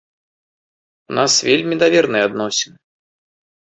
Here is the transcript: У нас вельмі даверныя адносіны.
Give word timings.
У 1.11 1.15
нас 1.19 1.31
вельмі 1.49 1.75
даверныя 1.85 2.23
адносіны. 2.31 2.77